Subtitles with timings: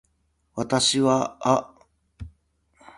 [0.55, 1.75] 私はあ